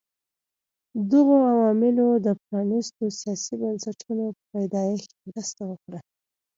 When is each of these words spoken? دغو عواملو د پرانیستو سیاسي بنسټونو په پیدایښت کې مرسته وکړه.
دغو 1.11 1.35
عواملو 1.51 2.07
د 2.25 2.27
پرانیستو 2.43 3.03
سیاسي 3.19 3.53
بنسټونو 3.61 4.25
په 4.37 4.41
پیدایښت 4.51 5.09
کې 5.17 5.25
مرسته 5.31 5.61
وکړه. 5.71 5.99